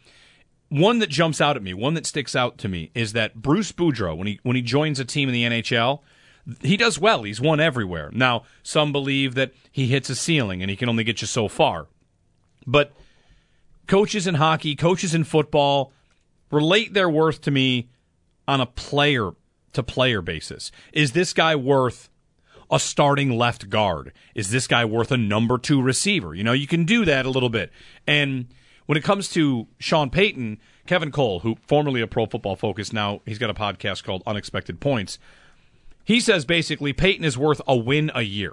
one 0.74 0.98
that 0.98 1.08
jumps 1.08 1.40
out 1.40 1.56
at 1.56 1.62
me, 1.62 1.72
one 1.72 1.94
that 1.94 2.04
sticks 2.04 2.34
out 2.34 2.58
to 2.58 2.68
me, 2.68 2.90
is 2.94 3.12
that 3.12 3.36
Bruce 3.36 3.70
Boudreau, 3.70 4.16
when 4.16 4.26
he 4.26 4.40
when 4.42 4.56
he 4.56 4.62
joins 4.62 4.98
a 4.98 5.04
team 5.04 5.28
in 5.28 5.32
the 5.32 5.44
NHL, 5.44 6.00
he 6.62 6.76
does 6.76 6.98
well. 6.98 7.22
He's 7.22 7.40
won 7.40 7.60
everywhere. 7.60 8.10
Now, 8.12 8.42
some 8.64 8.90
believe 8.90 9.36
that 9.36 9.52
he 9.70 9.86
hits 9.86 10.10
a 10.10 10.16
ceiling 10.16 10.62
and 10.62 10.70
he 10.70 10.76
can 10.76 10.88
only 10.88 11.04
get 11.04 11.20
you 11.20 11.28
so 11.28 11.46
far. 11.46 11.86
But 12.66 12.92
coaches 13.86 14.26
in 14.26 14.34
hockey, 14.34 14.74
coaches 14.74 15.14
in 15.14 15.22
football 15.22 15.92
relate 16.50 16.92
their 16.92 17.08
worth 17.08 17.40
to 17.42 17.52
me 17.52 17.88
on 18.48 18.60
a 18.60 18.66
player 18.66 19.30
to 19.74 19.82
player 19.84 20.22
basis. 20.22 20.72
Is 20.92 21.12
this 21.12 21.32
guy 21.32 21.54
worth 21.54 22.10
a 22.68 22.80
starting 22.80 23.30
left 23.30 23.70
guard? 23.70 24.12
Is 24.34 24.50
this 24.50 24.66
guy 24.66 24.84
worth 24.84 25.12
a 25.12 25.16
number 25.16 25.56
two 25.56 25.80
receiver? 25.80 26.34
You 26.34 26.42
know, 26.42 26.52
you 26.52 26.66
can 26.66 26.84
do 26.84 27.04
that 27.04 27.26
a 27.26 27.30
little 27.30 27.48
bit. 27.48 27.70
And 28.08 28.48
when 28.86 28.98
it 28.98 29.04
comes 29.04 29.28
to 29.30 29.66
Sean 29.78 30.10
Payton, 30.10 30.58
Kevin 30.86 31.10
Cole, 31.10 31.40
who 31.40 31.56
formerly 31.66 32.00
a 32.00 32.06
pro 32.06 32.26
football 32.26 32.56
focus, 32.56 32.92
now 32.92 33.20
he's 33.26 33.38
got 33.38 33.50
a 33.50 33.54
podcast 33.54 34.04
called 34.04 34.22
Unexpected 34.26 34.80
Points. 34.80 35.18
He 36.04 36.20
says 36.20 36.44
basically 36.44 36.92
Payton 36.92 37.24
is 37.24 37.38
worth 37.38 37.60
a 37.66 37.76
win 37.76 38.10
a 38.14 38.22
year. 38.22 38.52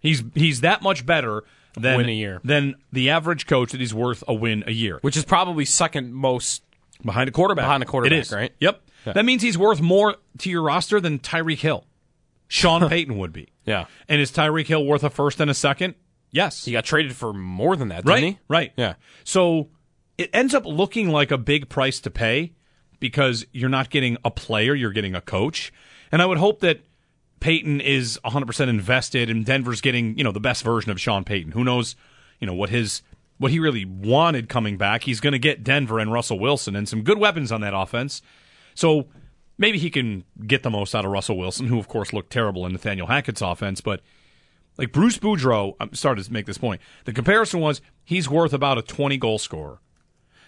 He's 0.00 0.22
he's 0.34 0.60
that 0.62 0.82
much 0.82 1.04
better 1.06 1.44
than 1.74 1.98
Win 1.98 2.08
a 2.08 2.12
year. 2.12 2.40
than 2.42 2.74
the 2.92 3.10
average 3.10 3.46
coach 3.46 3.72
that 3.72 3.80
he's 3.80 3.94
worth 3.94 4.24
a 4.26 4.34
win 4.34 4.64
a 4.66 4.72
year. 4.72 4.98
Which 5.02 5.16
is 5.16 5.24
probably 5.24 5.64
second 5.64 6.12
most. 6.12 6.62
Behind 7.04 7.28
a 7.28 7.32
quarterback. 7.32 7.64
Behind 7.64 7.82
a 7.82 7.86
quarterback, 7.86 8.12
It 8.16 8.20
is. 8.20 8.32
right? 8.32 8.52
Yep. 8.60 8.82
That 9.06 9.24
means 9.24 9.40
he's 9.42 9.56
worth 9.56 9.80
more 9.80 10.16
to 10.38 10.50
your 10.50 10.60
roster 10.62 11.00
than 11.00 11.18
Tyreek 11.18 11.60
Hill. 11.60 11.86
Sean 12.48 12.86
Payton 12.90 13.16
would 13.16 13.32
be. 13.32 13.48
Yeah. 13.64 13.86
And 14.08 14.20
is 14.20 14.30
Tyreek 14.30 14.66
Hill 14.66 14.84
worth 14.84 15.02
a 15.04 15.08
first 15.08 15.40
and 15.40 15.50
a 15.50 15.54
second? 15.54 15.94
Yes. 16.30 16.64
He 16.64 16.72
got 16.72 16.84
traded 16.84 17.14
for 17.16 17.32
more 17.32 17.76
than 17.76 17.88
that, 17.88 18.04
didn't 18.04 18.08
right. 18.08 18.22
he? 18.22 18.38
Right. 18.48 18.72
Yeah. 18.76 18.94
So 19.24 19.68
it 20.18 20.30
ends 20.32 20.54
up 20.54 20.64
looking 20.66 21.10
like 21.10 21.30
a 21.30 21.38
big 21.38 21.68
price 21.68 22.00
to 22.00 22.10
pay 22.10 22.52
because 23.00 23.46
you're 23.52 23.70
not 23.70 23.90
getting 23.90 24.16
a 24.24 24.30
player, 24.30 24.74
you're 24.74 24.92
getting 24.92 25.14
a 25.14 25.20
coach. 25.20 25.72
And 26.12 26.20
I 26.20 26.26
would 26.26 26.38
hope 26.38 26.60
that 26.60 26.80
Payton 27.40 27.80
is 27.80 28.20
100% 28.24 28.68
invested 28.68 29.30
and 29.30 29.44
Denver's 29.44 29.80
getting, 29.80 30.16
you 30.18 30.24
know, 30.24 30.32
the 30.32 30.40
best 30.40 30.62
version 30.62 30.90
of 30.90 31.00
Sean 31.00 31.24
Payton. 31.24 31.52
Who 31.52 31.64
knows, 31.64 31.96
you 32.38 32.46
know, 32.46 32.54
what 32.54 32.70
his 32.70 33.02
what 33.38 33.50
he 33.50 33.58
really 33.58 33.86
wanted 33.86 34.50
coming 34.50 34.76
back. 34.76 35.02
He's 35.04 35.18
going 35.18 35.32
to 35.32 35.38
get 35.38 35.64
Denver 35.64 35.98
and 35.98 36.12
Russell 36.12 36.38
Wilson 36.38 36.76
and 36.76 36.86
some 36.86 37.02
good 37.02 37.16
weapons 37.16 37.50
on 37.50 37.62
that 37.62 37.72
offense. 37.72 38.20
So 38.74 39.06
maybe 39.56 39.78
he 39.78 39.88
can 39.88 40.24
get 40.46 40.62
the 40.62 40.68
most 40.68 40.94
out 40.94 41.06
of 41.06 41.10
Russell 41.10 41.38
Wilson, 41.38 41.66
who 41.66 41.78
of 41.78 41.88
course 41.88 42.12
looked 42.12 42.30
terrible 42.30 42.66
in 42.66 42.72
Nathaniel 42.72 43.06
Hackett's 43.06 43.40
offense, 43.40 43.80
but 43.80 44.02
like 44.80 44.92
Bruce 44.92 45.18
Boudreau, 45.18 45.76
I'm 45.78 45.92
starting 45.92 46.24
to 46.24 46.32
make 46.32 46.46
this 46.46 46.56
point. 46.56 46.80
The 47.04 47.12
comparison 47.12 47.60
was 47.60 47.82
he's 48.02 48.30
worth 48.30 48.54
about 48.54 48.78
a 48.78 48.82
20 48.82 49.18
goal 49.18 49.38
scorer. 49.38 49.78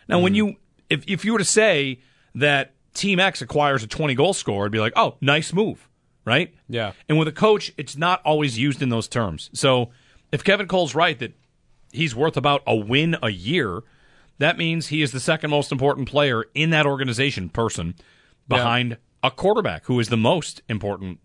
Now, 0.08 0.20
when 0.20 0.32
hmm. 0.32 0.36
you 0.36 0.56
if 0.88 1.04
if 1.06 1.24
you 1.24 1.32
were 1.32 1.38
to 1.38 1.44
say 1.44 2.00
that 2.34 2.74
Team 2.94 3.20
X 3.20 3.42
acquires 3.42 3.82
a 3.82 3.86
20 3.86 4.14
goal 4.14 4.32
scorer, 4.32 4.64
it'd 4.64 4.72
be 4.72 4.80
like, 4.80 4.94
oh, 4.96 5.16
nice 5.20 5.52
move. 5.52 5.86
right? 6.24 6.54
Yeah. 6.66 6.92
And 7.08 7.18
with 7.18 7.28
a 7.28 7.32
coach, 7.32 7.72
it's 7.76 7.96
not 7.96 8.22
always 8.24 8.58
used 8.58 8.80
in 8.80 8.88
those 8.88 9.06
terms. 9.06 9.50
So 9.52 9.90
if 10.30 10.42
Kevin 10.42 10.66
Cole's 10.66 10.94
right 10.94 11.18
that 11.18 11.34
he's 11.92 12.14
worth 12.14 12.36
about 12.36 12.62
a 12.66 12.74
win 12.74 13.16
a 13.22 13.30
year, 13.30 13.82
that 14.38 14.56
means 14.56 14.86
he 14.86 15.02
is 15.02 15.12
the 15.12 15.20
second 15.20 15.50
most 15.50 15.72
important 15.72 16.08
player 16.08 16.46
in 16.54 16.70
that 16.70 16.86
organization 16.86 17.50
person 17.50 17.94
behind 18.48 18.96
a 19.22 19.30
quarterback 19.30 19.84
who 19.86 20.00
is 20.00 20.08
the 20.08 20.16
most 20.16 20.62
important 20.68 21.18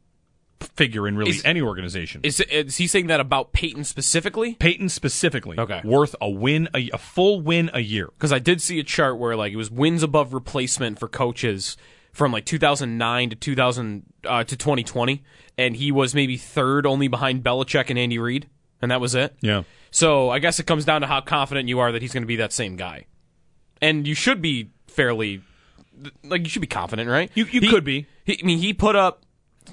figure 0.60 1.08
in 1.08 1.16
really 1.18 1.32
Is- 1.32 1.46
any 1.46 1.62
organization. 1.62 2.22
Is, 2.24 2.40
is 2.42 2.78
he 2.78 2.88
saying 2.88 3.08
that 3.08 3.20
about 3.20 3.52
Payton 3.54 3.84
specifically? 3.84 4.56
Payton 4.56 4.90
specifically 4.90 5.58
Okay. 5.60 5.82
worth 5.84 6.16
a 6.22 6.30
win 6.30 6.68
a, 6.74 6.90
a 6.94 6.98
full 6.98 7.42
win 7.42 7.70
a 7.74 7.80
year. 7.82 8.08
Because 8.18 8.32
I 8.32 8.40
did 8.40 8.62
see 8.62 8.80
a 8.80 8.84
chart 8.84 9.18
where 9.18 9.36
like 9.36 9.54
it 9.54 9.58
was 9.58 9.70
wins 9.72 10.04
above 10.04 10.34
replacement 10.34 11.00
for 11.00 11.08
coaches 11.08 11.78
from 12.12 12.32
like 12.32 12.46
2009 12.46 13.30
to 13.30 13.36
2000 13.36 14.04
uh, 14.26 14.44
to 14.44 14.58
2020, 14.58 15.24
and 15.58 15.76
he 15.76 15.92
was 15.92 16.16
maybe 16.16 16.36
third, 16.38 16.86
only 16.88 17.08
behind 17.08 17.44
Belichick 17.44 17.90
and 17.92 18.00
Andy 18.00 18.18
Reid, 18.18 18.50
and 18.82 18.90
that 18.90 19.00
was 19.00 19.14
it. 19.14 19.36
Yeah. 19.42 19.64
So 19.92 20.30
I 20.32 20.40
guess 20.40 20.60
it 20.60 20.66
comes 20.66 20.84
down 20.86 21.02
to 21.02 21.08
how 21.08 21.22
confident 21.22 21.70
you 21.70 21.78
are 21.80 21.92
that 21.92 22.02
he's 22.02 22.14
going 22.14 22.24
to 22.24 22.28
be 22.28 22.38
that 22.38 22.52
same 22.54 22.76
guy, 22.76 23.06
and 23.82 24.08
you 24.08 24.16
should 24.16 24.42
be 24.42 24.72
fairly 24.88 25.42
like 26.24 26.42
you 26.44 26.50
should 26.50 26.62
be 26.62 26.68
confident, 26.68 27.10
right? 27.10 27.30
You- 27.36 27.46
you 27.52 27.62
He- 27.62 27.70
could 27.70 27.84
be. 27.84 28.08
He, 28.26 28.40
I 28.42 28.46
mean, 28.46 28.58
he 28.60 28.74
put 28.74 28.96
up. 28.96 29.24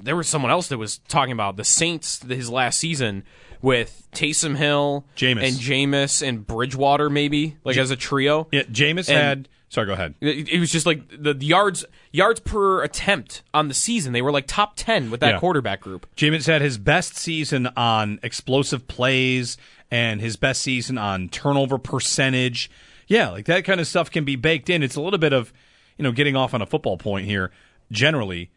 There 0.03 0.15
was 0.15 0.27
someone 0.27 0.51
else 0.51 0.67
that 0.69 0.77
was 0.77 0.99
talking 1.07 1.31
about 1.33 1.57
the 1.57 1.63
Saints 1.63 2.21
his 2.23 2.49
last 2.49 2.79
season 2.79 3.23
with 3.61 4.07
Taysom 4.13 4.55
Hill, 4.57 5.05
Jameis. 5.15 5.43
and 5.47 5.55
Jameis 5.57 6.27
and 6.27 6.45
Bridgewater, 6.45 7.09
maybe 7.09 7.57
like 7.63 7.77
as 7.77 7.91
a 7.91 7.95
trio. 7.95 8.47
Yeah, 8.51 8.63
Jameis 8.63 9.09
And- 9.09 9.17
had 9.17 9.49
sorry, 9.69 9.87
go 9.87 9.93
ahead. 9.93 10.13
It, 10.21 10.49
it 10.49 10.59
was 10.59 10.71
just 10.71 10.85
like 10.85 11.01
the, 11.09 11.33
the 11.33 11.45
yards 11.45 11.83
yards 12.11 12.39
per 12.39 12.83
attempt 12.83 13.41
on 13.53 13.67
the 13.67 13.73
season. 13.73 14.13
They 14.13 14.21
were 14.21 14.31
like 14.31 14.45
top 14.47 14.73
ten 14.75 15.09
with 15.11 15.19
that 15.21 15.33
Yeah. 15.35 15.39
quarterback 15.39 15.81
group. 15.81 16.05
Jameis 16.15 16.45
had 16.47 16.61
his 16.61 16.77
best 16.77 17.15
season 17.17 17.67
on 17.75 18.19
explosive 18.23 18.87
plays 18.87 19.57
and 19.91 20.21
his 20.21 20.35
best 20.35 20.61
season 20.61 20.97
on 20.97 21.29
turnover 21.29 21.77
percentage. 21.77 22.69
Yeah, 23.07 23.29
like 23.29 23.45
that 23.45 23.65
kind 23.65 23.79
of 23.79 23.87
stuff 23.87 24.09
can 24.11 24.25
be 24.25 24.35
baked 24.35 24.69
in. 24.69 24.81
It's 24.83 24.95
a 24.95 25.01
little 25.01 25.19
bit 25.19 25.33
of, 25.33 25.51
you 25.97 26.03
know, 26.03 26.11
getting 26.11 26.35
off 26.35 26.53
on 26.53 26.61
a 26.61 26.65
football 26.65 26.97
point 26.97 27.25
here. 27.27 27.51
Generally, 27.91 28.49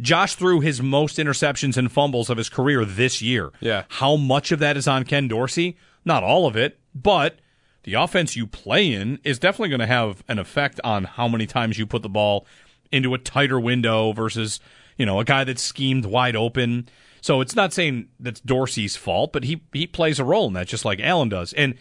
Josh 0.00 0.34
threw 0.34 0.60
his 0.60 0.82
most 0.82 1.16
interceptions 1.16 1.76
and 1.76 1.90
fumbles 1.90 2.28
of 2.28 2.36
his 2.36 2.48
career 2.48 2.84
this 2.84 3.22
year. 3.22 3.50
Yeah. 3.60 3.84
How 3.88 4.16
much 4.16 4.52
of 4.52 4.58
that 4.58 4.76
is 4.76 4.86
on 4.86 5.04
Ken 5.04 5.28
Dorsey? 5.28 5.76
Not 6.04 6.22
all 6.22 6.46
of 6.46 6.56
it, 6.56 6.78
but 6.94 7.38
the 7.84 7.94
offense 7.94 8.36
you 8.36 8.46
play 8.46 8.92
in 8.92 9.18
is 9.24 9.38
definitely 9.38 9.70
going 9.70 9.80
to 9.80 9.86
have 9.86 10.22
an 10.28 10.38
effect 10.38 10.80
on 10.84 11.04
how 11.04 11.28
many 11.28 11.46
times 11.46 11.78
you 11.78 11.86
put 11.86 12.02
the 12.02 12.08
ball 12.08 12.46
into 12.92 13.14
a 13.14 13.18
tighter 13.18 13.58
window 13.58 14.12
versus, 14.12 14.60
you 14.96 15.06
know, 15.06 15.18
a 15.18 15.24
guy 15.24 15.44
that's 15.44 15.62
schemed 15.62 16.04
wide 16.04 16.36
open. 16.36 16.88
So 17.20 17.40
it's 17.40 17.56
not 17.56 17.72
saying 17.72 18.08
that's 18.20 18.40
Dorsey's 18.40 18.96
fault, 18.96 19.32
but 19.32 19.44
he 19.44 19.62
he 19.72 19.86
plays 19.86 20.18
a 20.18 20.24
role 20.24 20.46
in 20.46 20.52
that 20.54 20.68
just 20.68 20.84
like 20.84 21.00
Allen 21.00 21.28
does. 21.28 21.52
And 21.54 21.74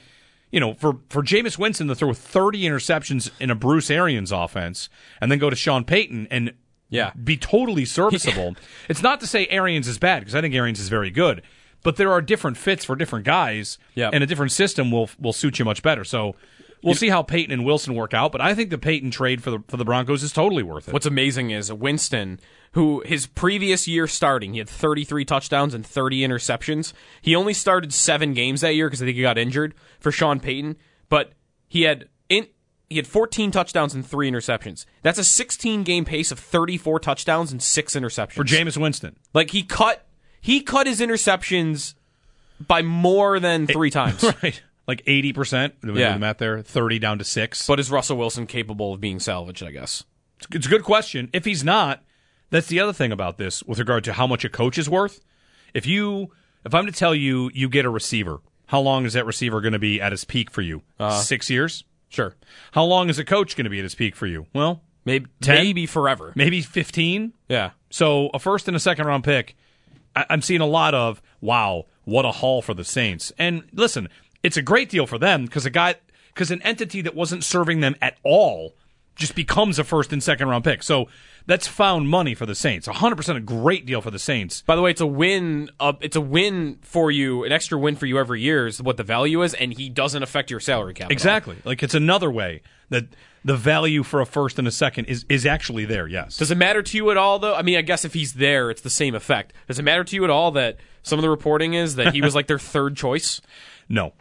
you 0.51 0.59
know, 0.59 0.73
for 0.75 0.99
for 1.09 1.21
Jameis 1.21 1.57
Winston 1.57 1.87
to 1.87 1.95
throw 1.95 2.13
30 2.13 2.63
interceptions 2.63 3.29
in 3.39 3.51
a 3.51 3.55
Bruce 3.55 3.91
Arians 3.91 4.31
offense 4.31 4.89
and 5.19 5.31
then 5.31 5.37
go 5.37 5.49
to 5.49 5.55
Sean 5.55 5.83
Payton 5.83 6.27
and 6.31 6.53
Yeah. 6.95 7.11
be 7.21 7.37
totally 7.37 7.85
serviceable. 7.99 8.55
it's 8.89 9.01
not 9.03 9.19
to 9.21 9.27
say 9.27 9.47
Arians 9.47 9.87
is 9.87 9.97
bad 9.97 10.19
because 10.19 10.35
I 10.35 10.41
think 10.41 10.55
Arians 10.55 10.79
is 10.79 10.89
very 10.89 11.11
good, 11.11 11.41
but 11.83 11.97
there 11.97 12.11
are 12.11 12.21
different 12.21 12.57
fits 12.57 12.83
for 12.85 12.95
different 12.95 13.25
guys, 13.25 13.77
Yep. 13.95 14.13
and 14.13 14.23
a 14.23 14.27
different 14.27 14.51
system 14.51 14.91
will 14.91 15.09
will 15.19 15.33
suit 15.33 15.59
you 15.59 15.65
much 15.65 15.81
better. 15.83 16.03
So 16.03 16.35
we'll 16.83 16.93
see 16.95 17.09
how 17.09 17.23
Payton 17.23 17.51
and 17.51 17.65
Wilson 17.65 17.95
work 17.95 18.13
out, 18.13 18.31
but 18.31 18.41
I 18.41 18.53
think 18.53 18.69
the 18.69 18.77
Payton 18.77 19.11
trade 19.11 19.41
for 19.43 19.51
the 19.51 19.59
for 19.67 19.77
the 19.77 19.85
Broncos 19.85 20.23
is 20.23 20.31
totally 20.31 20.63
worth 20.63 20.87
it. 20.87 20.93
What's 20.93 21.05
amazing 21.05 21.51
is 21.51 21.71
Winston, 21.73 22.39
who 22.73 23.01
his 23.05 23.25
previous 23.27 23.87
year 23.87 24.05
starting, 24.07 24.53
he 24.53 24.59
had 24.59 24.69
33 24.69 25.25
touchdowns 25.25 25.73
and 25.73 25.85
30 25.85 26.21
interceptions. 26.21 26.93
He 27.21 27.35
only 27.35 27.53
started 27.53 27.93
seven 27.93 28.33
games 28.33 28.61
that 28.61 28.75
year 28.75 28.87
because 28.87 29.01
I 29.01 29.05
think 29.05 29.15
he 29.15 29.21
got 29.23 29.37
injured 29.37 29.73
for 29.99 30.11
Sean 30.11 30.39
Payton, 30.39 30.75
but 31.09 31.31
he 31.67 31.83
had. 31.83 32.07
He 32.89 32.97
had 32.97 33.07
14 33.07 33.51
touchdowns 33.51 33.95
and 33.95 34.05
three 34.05 34.29
interceptions. 34.29 34.85
That's 35.01 35.17
a 35.17 35.23
16 35.23 35.83
game 35.83 36.05
pace 36.05 36.31
of 36.31 36.39
34 36.39 36.99
touchdowns 36.99 37.51
and 37.51 37.61
six 37.61 37.95
interceptions. 37.95 38.33
for 38.33 38.43
Jameis 38.43 38.77
Winston? 38.77 39.15
Like 39.33 39.51
he 39.51 39.63
cut 39.63 40.05
he 40.39 40.61
cut 40.61 40.85
his 40.85 40.99
interceptions 40.99 41.95
by 42.65 42.83
more 42.83 43.39
than 43.39 43.63
eh, 43.63 43.73
three 43.73 43.89
times. 43.89 44.23
right, 44.43 44.61
like 44.87 45.01
eighty 45.07 45.33
percent. 45.33 45.73
Yeah. 45.83 46.13
the 46.13 46.19
math 46.19 46.37
there, 46.37 46.61
thirty 46.61 46.99
down 46.99 47.17
to 47.17 47.23
six. 47.23 47.65
But 47.65 47.79
is 47.79 47.89
Russell 47.89 48.17
Wilson 48.17 48.45
capable 48.45 48.93
of 48.93 49.01
being 49.01 49.19
salvaged, 49.19 49.63
I 49.63 49.71
guess? 49.71 50.03
It's 50.51 50.67
a 50.67 50.69
good 50.69 50.83
question. 50.83 51.29
If 51.33 51.45
he's 51.45 51.63
not, 51.63 52.03
that's 52.51 52.67
the 52.67 52.79
other 52.79 52.93
thing 52.93 53.11
about 53.11 53.37
this 53.37 53.63
with 53.63 53.79
regard 53.79 54.03
to 54.03 54.13
how 54.13 54.27
much 54.27 54.45
a 54.45 54.49
coach 54.49 54.77
is 54.77 54.89
worth. 54.89 55.21
If 55.73 55.85
you, 55.87 56.31
if 56.63 56.75
I'm 56.75 56.85
to 56.85 56.91
tell 56.91 57.15
you, 57.15 57.49
you 57.53 57.67
get 57.67 57.85
a 57.85 57.89
receiver, 57.89 58.41
how 58.67 58.79
long 58.79 59.05
is 59.05 59.13
that 59.13 59.25
receiver 59.25 59.61
going 59.61 59.73
to 59.73 59.79
be 59.79 59.99
at 59.99 60.11
his 60.11 60.25
peak 60.25 60.51
for 60.51 60.61
you? 60.61 60.83
Uh-huh. 60.99 61.19
Six 61.19 61.49
years. 61.49 61.83
Sure. 62.15 62.35
How 62.71 62.83
long 62.85 63.09
is 63.09 63.19
a 63.19 63.25
coach 63.25 63.55
going 63.55 63.65
to 63.65 63.69
be 63.69 63.79
at 63.79 63.83
his 63.83 63.93
peak 63.95 64.15
for 64.15 64.25
you? 64.25 64.47
Well, 64.53 64.81
Maybe 65.03 65.27
10? 65.41 65.55
maybe 65.55 65.85
forever. 65.85 66.31
maybe 66.35 66.61
fifteen. 66.61 67.33
Yeah. 67.49 67.71
So 67.91 68.29
a 68.33 68.39
first 68.39 68.67
and 68.67 68.75
a 68.75 68.79
second 68.79 69.05
round 69.05 69.23
pick, 69.23 69.55
I- 70.15 70.25
I'm 70.29 70.41
seeing 70.41 70.61
a 70.61 70.65
lot 70.65 70.95
of 70.95 71.21
wow, 71.41 71.85
what 72.05 72.25
a 72.25 72.31
haul 72.31 72.61
for 72.61 72.73
the 72.73 72.83
Saints. 72.85 73.31
And 73.37 73.63
listen, 73.73 74.07
it's 74.41 74.57
a 74.57 74.61
great 74.63 74.89
deal 74.89 75.05
for 75.05 75.19
them 75.19 75.45
because 75.45 75.65
a 75.65 75.69
guy, 75.69 75.95
because 76.33 76.49
an 76.51 76.61
entity 76.63 77.01
that 77.01 77.13
wasn't 77.15 77.43
serving 77.43 77.81
them 77.81 77.95
at 78.01 78.17
all 78.23 78.75
just 79.15 79.35
becomes 79.35 79.77
a 79.77 79.83
first 79.83 80.11
and 80.11 80.23
second 80.23 80.47
round 80.47 80.63
pick. 80.63 80.81
So 80.83 81.07
that's 81.45 81.67
found 81.67 82.09
money 82.09 82.33
for 82.33 82.45
the 82.45 82.55
Saints. 82.55 82.87
100% 82.87 83.35
a 83.35 83.39
great 83.39 83.85
deal 83.85 84.01
for 84.01 84.11
the 84.11 84.19
Saints. 84.19 84.61
By 84.61 84.75
the 84.75 84.81
way, 84.81 84.91
it's 84.91 85.01
a 85.01 85.05
win. 85.07 85.69
Uh, 85.79 85.93
it's 86.01 86.15
a 86.15 86.21
win 86.21 86.79
for 86.81 87.11
you, 87.11 87.43
an 87.43 87.51
extra 87.51 87.77
win 87.77 87.95
for 87.95 88.05
you 88.05 88.17
every 88.17 88.41
year 88.41 88.67
is 88.67 88.81
what 88.81 88.97
the 88.97 89.03
value 89.03 89.41
is, 89.43 89.53
and 89.53 89.73
he 89.73 89.89
doesn't 89.89 90.23
affect 90.23 90.49
your 90.49 90.59
salary 90.59 90.93
cap. 90.93 91.11
Exactly. 91.11 91.57
Like 91.63 91.83
it's 91.83 91.93
another 91.93 92.31
way 92.31 92.61
that 92.89 93.05
the 93.43 93.55
value 93.55 94.01
for 94.01 94.21
a 94.21 94.25
first 94.25 94.57
and 94.57 94.67
a 94.67 94.71
second 94.71 95.05
is 95.05 95.25
is 95.29 95.45
actually 95.45 95.85
there. 95.85 96.07
Yes. 96.07 96.37
Does 96.37 96.49
it 96.49 96.57
matter 96.57 96.81
to 96.81 96.97
you 96.97 97.11
at 97.11 97.17
all, 97.17 97.37
though? 97.37 97.53
I 97.55 97.61
mean, 97.61 97.77
I 97.77 97.81
guess 97.81 98.03
if 98.03 98.13
he's 98.13 98.33
there, 98.33 98.71
it's 98.71 98.81
the 98.81 98.89
same 98.89 99.13
effect. 99.13 99.53
Does 99.67 99.77
it 99.77 99.83
matter 99.83 100.03
to 100.03 100.15
you 100.15 100.23
at 100.23 100.31
all 100.31 100.51
that 100.51 100.77
some 101.03 101.19
of 101.19 101.23
the 101.23 101.29
reporting 101.29 101.75
is 101.75 101.95
that 101.95 102.13
he 102.13 102.21
was 102.21 102.33
like 102.33 102.47
their 102.47 102.59
third 102.59 102.97
choice? 102.97 103.41
no. 103.89 104.13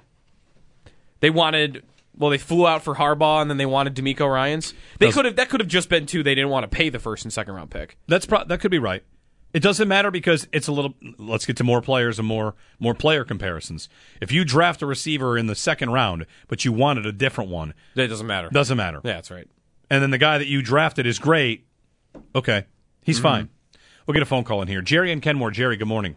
They 1.21 1.31
wanted. 1.31 1.85
Well, 2.17 2.31
they 2.31 2.39
flew 2.39 2.67
out 2.67 2.83
for 2.83 2.95
Harbaugh, 2.95 3.43
and 3.43 3.51
then 3.51 3.57
they 3.57 3.67
wanted 3.67 3.95
DeMeco 3.95 4.31
Ryans. 4.33 4.73
They 4.99 5.11
could 5.11 5.25
have. 5.25 5.37
That 5.37 5.49
could 5.49 5.61
have 5.61 5.69
just 5.69 5.89
been 5.89 6.07
two. 6.07 6.23
They 6.23 6.35
didn't 6.35 6.51
want 6.51 6.65
to 6.71 6.75
pay 6.75 6.89
the 6.89 6.99
first 6.99 7.25
and 7.25 7.33
second 7.33 7.55
round 7.55 7.71
pick. 7.71 7.97
That's 8.07 8.27
pro- 8.27 8.45
that 8.45 8.61
could 8.61 8.71
be 8.71 8.79
right. 8.79 9.03
It 9.53 9.63
doesn't 9.63 9.87
matter 9.87 10.11
because 10.11 10.49
it's 10.53 10.67
a 10.69 10.73
little. 10.73 10.95
Let's 11.19 11.47
get 11.47 11.57
to 11.59 11.65
more 11.65 11.81
players 11.81 12.19
and 12.19 12.27
more 12.27 12.55
more 12.79 12.95
player 12.95 13.25
comparisons. 13.25 13.89
If 14.21 14.33
you 14.33 14.45
draft 14.45 14.83
a 14.83 14.87
receiver 14.87 15.39
in 15.39 15.47
the 15.47 15.55
second 15.55 15.91
round, 15.91 16.27
but 16.49 16.65
you 16.65 16.73
wanted 16.73 17.07
a 17.07 17.13
different 17.13 17.51
one, 17.51 17.75
That 17.95 18.09
doesn't 18.09 18.27
matter. 18.27 18.49
doesn't 18.51 18.77
matter. 18.77 19.01
Yeah, 19.05 19.15
that's 19.15 19.31
right. 19.31 19.49
And 19.91 20.03
then 20.03 20.11
the 20.11 20.19
guy 20.19 20.39
that 20.39 20.47
you 20.47 20.63
drafted 20.63 21.07
is 21.07 21.19
great. 21.19 21.67
Okay, 22.35 22.65
he's 23.05 23.17
mm-hmm. 23.17 23.23
fine. 23.23 23.49
We'll 24.07 24.15
get 24.15 24.23
a 24.23 24.27
phone 24.27 24.45
call 24.45 24.61
in 24.61 24.69
here. 24.69 24.83
Jerry 24.83 25.13
and 25.13 25.23
Kenmore. 25.23 25.51
Jerry, 25.51 25.77
good 25.77 25.89
morning. 25.89 26.17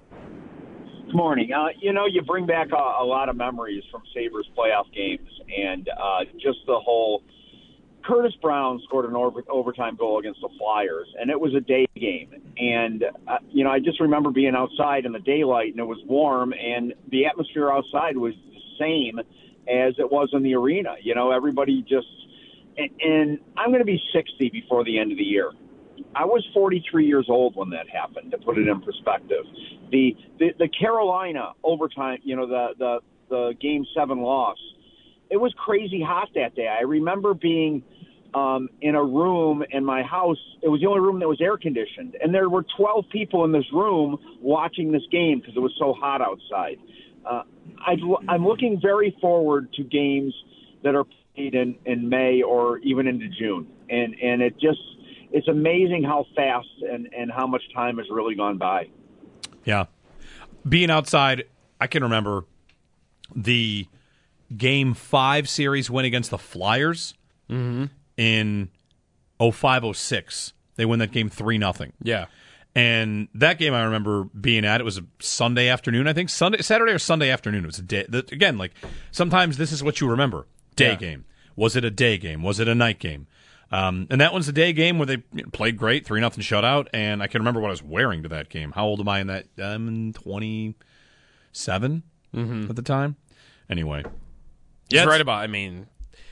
Morning. 1.17 1.51
Uh, 1.51 1.69
you 1.79 1.93
know, 1.93 2.05
you 2.05 2.21
bring 2.21 2.45
back 2.45 2.67
a, 2.71 2.75
a 2.75 3.03
lot 3.03 3.27
of 3.27 3.36
memories 3.36 3.81
from 3.89 4.03
Sabres 4.13 4.47
playoff 4.55 4.93
games, 4.93 5.27
and 5.50 5.89
uh, 5.89 6.25
just 6.39 6.59
the 6.67 6.79
whole. 6.79 7.24
Curtis 8.05 8.33
Brown 8.39 8.79
scored 8.86 9.09
an 9.09 9.15
over, 9.15 9.41
overtime 9.50 9.95
goal 9.95 10.19
against 10.19 10.41
the 10.41 10.50
Flyers, 10.59 11.07
and 11.19 11.31
it 11.31 11.39
was 11.39 11.55
a 11.55 11.59
day 11.59 11.88
game. 11.95 12.29
And 12.59 13.03
uh, 13.27 13.39
you 13.50 13.63
know, 13.63 13.71
I 13.71 13.79
just 13.79 14.00
remember 14.00 14.29
being 14.29 14.53
outside 14.53 15.05
in 15.05 15.12
the 15.12 15.19
daylight, 15.19 15.71
and 15.71 15.79
it 15.79 15.88
was 15.88 15.97
warm, 16.05 16.53
and 16.53 16.93
the 17.09 17.25
atmosphere 17.25 17.71
outside 17.71 18.15
was 18.15 18.36
the 18.51 18.62
same 18.79 19.17
as 19.17 19.95
it 19.97 20.12
was 20.12 20.29
in 20.33 20.43
the 20.43 20.53
arena. 20.53 20.97
You 21.01 21.15
know, 21.15 21.31
everybody 21.31 21.81
just. 21.81 22.05
And, 22.77 22.91
and 23.01 23.39
I'm 23.57 23.69
going 23.69 23.79
to 23.79 23.86
be 23.86 24.00
60 24.13 24.51
before 24.51 24.83
the 24.83 25.00
end 25.00 25.12
of 25.12 25.17
the 25.17 25.24
year. 25.24 25.50
I 26.17 26.25
was 26.25 26.43
43 26.53 27.05
years 27.05 27.27
old 27.29 27.55
when 27.55 27.69
that 27.71 27.88
happened. 27.88 28.31
To 28.31 28.38
put 28.39 28.57
it 28.57 28.67
in 28.67 28.81
perspective, 28.81 29.45
the 29.91 30.15
the, 30.39 30.50
the 30.57 30.67
Carolina 30.67 31.53
overtime, 31.63 32.19
you 32.24 32.36
know, 32.36 32.47
the 32.47 32.69
the 32.79 33.00
the 33.29 33.53
game 33.62 33.86
seven 33.95 34.19
loss, 34.21 34.57
it 35.29 35.38
was 35.38 35.53
crazy 35.57 36.01
hot 36.01 36.29
that 36.33 36.55
day. 36.55 36.67
I 36.67 36.83
remember 36.83 37.36
being 37.36 37.83
um, 38.33 38.69
in 38.81 38.95
a 38.95 39.03
room 39.03 39.63
in 39.69 39.86
my 39.86 40.01
house. 40.01 40.38
It 40.63 40.69
was 40.69 40.81
the 40.81 40.88
only 40.88 41.01
room 41.01 41.19
that 41.19 41.27
was 41.27 41.39
air 41.39 41.57
conditioned, 41.57 42.17
and 42.21 42.33
there 42.33 42.50
were 42.50 42.65
12 42.77 43.05
people 43.12 43.45
in 43.45 43.51
this 43.51 43.65
room 43.71 44.17
watching 44.41 44.91
this 44.91 45.03
game 45.12 45.39
because 45.39 45.55
it 45.55 45.59
was 45.59 45.75
so 45.77 45.93
hot 45.93 46.21
outside. 46.21 46.77
Uh, 47.25 47.43
I, 47.79 47.95
I'm 48.27 48.45
looking 48.45 48.79
very 48.81 49.15
forward 49.21 49.71
to 49.74 49.83
games 49.83 50.33
that 50.83 50.95
are 50.95 51.05
played 51.36 51.53
in, 51.53 51.75
in 51.86 52.09
May 52.09 52.41
or 52.41 52.79
even 52.79 53.05
into 53.07 53.27
June, 53.27 53.67
and 53.89 54.15
and 54.21 54.41
it 54.41 54.53
just 54.59 54.79
it's 55.31 55.48
amazing 55.48 56.03
how 56.03 56.25
fast 56.36 56.67
and, 56.81 57.10
and 57.15 57.31
how 57.31 57.48
much 57.48 57.63
time 57.74 57.98
has 57.98 58.07
really 58.10 58.36
gone 58.36 58.57
by. 58.57 58.89
Yeah. 59.65 59.86
Being 60.67 60.89
outside, 60.89 61.46
I 61.79 61.88
can 61.88 62.03
remember 62.03 62.46
the 63.36 63.88
game 64.55 64.93
five 64.93 65.50
series 65.50 65.89
win 65.89 66.05
against 66.05 66.31
the 66.31 66.38
Flyers 66.38 67.13
mm-hmm. 67.50 67.86
in 68.15 68.69
05 69.39 69.96
06. 69.96 70.53
They 70.75 70.86
win 70.86 71.00
that 71.00 71.12
game 71.12 71.29
3 71.29 71.57
nothing. 71.57 71.93
Yeah. 72.01 72.25
And 72.75 73.27
that 73.34 73.57
game 73.57 73.74
I 73.74 73.84
remember 73.84 74.25
being 74.25 74.63
at. 74.63 74.79
It 74.79 74.84
was 74.84 75.00
a 75.00 75.05
Sunday 75.19 75.67
afternoon, 75.67 76.07
I 76.07 76.13
think 76.13 76.29
Sunday, 76.29 76.62
Saturday 76.62 76.91
or 76.91 77.00
Sunday 77.00 77.31
afternoon. 77.31 77.63
It 77.63 77.67
was 77.67 77.79
a 77.79 77.84
day. 77.84 78.05
The, 78.07 78.19
again, 78.31 78.60
like 78.60 78.74
sometimes 79.12 79.57
this 79.57 79.72
is 79.72 79.84
what 79.84 80.00
you 80.00 80.07
remember: 80.07 80.46
day 80.75 80.91
Yeah. 80.91 80.96
game. 80.96 81.25
Was 81.55 81.75
it 81.75 81.84
a 81.84 81.89
day 81.89 82.19
game? 82.19 82.43
Was 82.43 82.60
it 82.60 82.67
a 82.67 82.75
night 82.75 83.00
game? 83.00 83.25
Um, 83.71 84.07
and 84.09 84.21
that 84.21 84.31
one's 84.33 84.47
a 84.47 84.53
day 84.53 84.71
game 84.74 84.97
where 84.97 85.05
they 85.05 85.17
played 85.51 85.77
great, 85.77 86.05
three 86.05 86.21
nothing 86.21 86.41
shutout. 86.43 86.88
And 86.93 87.21
I 87.21 87.27
can 87.27 87.41
remember 87.41 87.59
what 87.59 87.67
I 87.67 87.71
was 87.71 87.83
wearing 87.83 88.24
to 88.24 88.29
that 88.29 88.50
game. 88.50 88.71
How 88.71 88.86
old 88.86 89.00
am 89.01 89.09
I 89.09 89.19
in 89.19 89.27
that? 89.27 89.45
I'm 89.62 90.13
27 90.13 92.03
at 92.69 92.75
the 92.75 92.81
time. 92.81 93.15
Anyway, 93.69 94.03
Yeah, 94.89 95.03
right 95.05 95.19
about. 95.21 95.41
I 95.43 95.47
mean, 95.47 95.88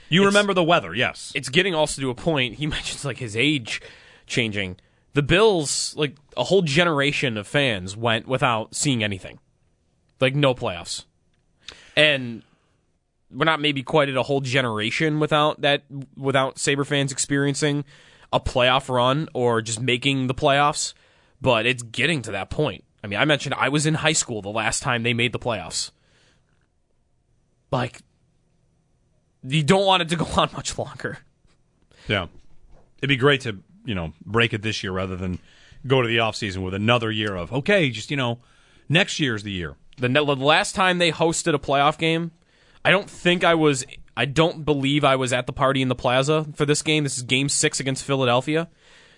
you 0.09 0.25
remember 0.25 0.53
the 0.53 0.63
weather, 0.63 0.93
yes? 0.95 1.31
it's 1.35 1.49
getting 1.49 1.75
also 1.75 2.01
to 2.01 2.09
a 2.09 2.15
point. 2.15 2.55
He 2.55 2.67
mentions 2.75 3.03
like 3.03 3.17
his 3.17 3.35
age 3.35 3.81
changing. 4.27 4.77
The 5.13 5.21
Bills, 5.23 5.93
like 5.97 6.15
a 6.35 6.43
whole 6.45 6.61
generation 6.61 7.37
of 7.37 7.47
fans, 7.47 7.95
went 7.97 8.27
without 8.27 8.75
seeing 8.75 9.03
anything, 9.03 9.39
like 10.19 10.35
no 10.35 10.53
playoffs, 10.53 11.05
and 11.95 12.43
we're 13.31 13.45
not 13.45 13.59
maybe 13.59 13.83
quite 13.83 14.09
at 14.09 14.15
a 14.15 14.23
whole 14.23 14.41
generation 14.41 15.19
without 15.19 15.61
that, 15.61 15.83
without 16.15 16.59
Sabre 16.59 16.85
fans 16.85 17.11
experiencing 17.11 17.85
a 18.31 18.39
playoff 18.39 18.89
run 18.89 19.29
or 19.33 19.61
just 19.61 19.79
making 19.79 20.27
the 20.27 20.33
playoffs. 20.33 20.93
But 21.41 21.65
it's 21.65 21.83
getting 21.83 22.21
to 22.23 22.31
that 22.31 22.49
point. 22.49 22.83
I 23.03 23.07
mean, 23.07 23.19
I 23.19 23.25
mentioned 23.25 23.55
I 23.55 23.69
was 23.69 23.85
in 23.85 23.93
high 23.93 24.13
school 24.13 24.41
the 24.41 24.49
last 24.49 24.81
time 24.81 25.03
they 25.03 25.13
made 25.13 25.31
the 25.31 25.39
playoffs. 25.39 25.91
Like, 27.71 28.01
you 29.43 29.63
don't 29.63 29.85
want 29.85 30.01
it 30.01 30.09
to 30.09 30.15
go 30.15 30.25
on 30.37 30.49
much 30.53 30.77
longer. 30.77 31.19
Yeah. 32.07 32.27
It'd 32.99 33.09
be 33.09 33.17
great 33.17 33.41
to, 33.41 33.59
you 33.85 33.93
know, 33.93 34.13
break 34.25 34.53
it 34.53 34.61
this 34.61 34.83
year 34.83 34.91
rather 34.91 35.15
than 35.15 35.39
go 35.85 36.01
to 36.01 36.07
the 36.07 36.17
offseason 36.17 36.63
with 36.63 36.73
another 36.73 37.11
year 37.11 37.35
of, 37.35 37.53
okay, 37.53 37.89
just, 37.89 38.09
you 38.09 38.17
know, 38.17 38.39
next 38.89 39.19
year's 39.19 39.43
the 39.43 39.51
year. 39.51 39.75
The, 39.97 40.07
the 40.07 40.23
last 40.23 40.73
time 40.73 40.97
they 40.97 41.11
hosted 41.11 41.53
a 41.53 41.59
playoff 41.59 41.97
game, 41.97 42.31
I 42.85 42.91
don't 42.91 43.09
think 43.09 43.43
I 43.43 43.55
was. 43.55 43.85
I 44.17 44.25
don't 44.25 44.63
believe 44.63 45.03
I 45.03 45.17
was 45.17 45.33
at 45.33 45.45
the 45.47 45.53
party 45.53 45.81
in 45.81 45.89
the 45.89 45.95
plaza 45.95 46.45
for 46.55 46.65
this 46.65 46.81
game. 46.81 47.03
This 47.03 47.17
is 47.17 47.23
Game 47.23 47.49
Six 47.49 47.79
against 47.79 48.03
Philadelphia. 48.03 48.69